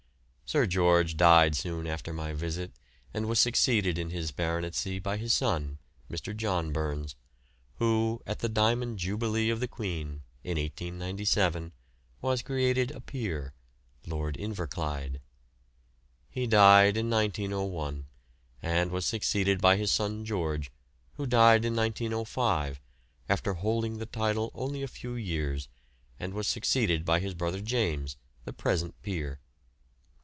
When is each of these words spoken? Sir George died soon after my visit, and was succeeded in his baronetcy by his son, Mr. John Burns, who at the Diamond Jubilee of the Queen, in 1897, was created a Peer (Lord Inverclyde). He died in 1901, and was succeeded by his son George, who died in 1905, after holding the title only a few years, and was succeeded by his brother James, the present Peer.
Sir 0.43 0.65
George 0.65 1.15
died 1.15 1.55
soon 1.55 1.87
after 1.87 2.11
my 2.11 2.33
visit, 2.33 2.73
and 3.13 3.25
was 3.27 3.39
succeeded 3.39 3.97
in 3.97 4.09
his 4.09 4.33
baronetcy 4.33 4.99
by 4.99 5.15
his 5.15 5.31
son, 5.31 5.79
Mr. 6.09 6.35
John 6.35 6.73
Burns, 6.73 7.15
who 7.75 8.21
at 8.27 8.39
the 8.39 8.49
Diamond 8.49 8.99
Jubilee 8.99 9.49
of 9.49 9.61
the 9.61 9.69
Queen, 9.69 10.23
in 10.43 10.57
1897, 10.57 11.71
was 12.19 12.41
created 12.41 12.91
a 12.91 12.99
Peer 12.99 13.53
(Lord 14.05 14.35
Inverclyde). 14.35 15.21
He 16.29 16.47
died 16.47 16.97
in 16.97 17.09
1901, 17.09 18.07
and 18.61 18.91
was 18.91 19.05
succeeded 19.05 19.61
by 19.61 19.77
his 19.77 19.89
son 19.89 20.25
George, 20.25 20.69
who 21.13 21.25
died 21.25 21.63
in 21.63 21.77
1905, 21.77 22.81
after 23.29 23.53
holding 23.53 23.99
the 23.99 24.05
title 24.05 24.51
only 24.53 24.83
a 24.83 24.89
few 24.89 25.15
years, 25.15 25.69
and 26.19 26.33
was 26.33 26.45
succeeded 26.45 27.05
by 27.05 27.21
his 27.21 27.33
brother 27.33 27.61
James, 27.61 28.17
the 28.43 28.51
present 28.51 29.01
Peer. 29.01 29.39